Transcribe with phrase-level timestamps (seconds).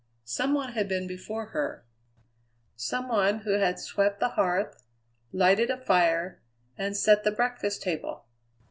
[0.25, 1.85] Some one had been before her.
[2.75, 4.81] Some one who had swept the hearth,
[5.31, 6.41] lighted a fire,
[6.75, 8.25] and set the breakfast table.